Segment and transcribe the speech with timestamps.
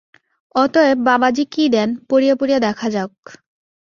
[0.55, 3.15] অতএব বাবাজী কি দেন, পড়িয়া পড়িয়া দেখা যাউক।